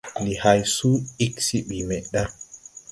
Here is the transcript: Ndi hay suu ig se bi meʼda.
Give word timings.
Ndi 0.21 0.33
hay 0.43 0.59
suu 0.75 0.95
ig 1.25 1.33
se 1.47 1.57
bi 1.67 1.77
meʼda. 1.89 2.21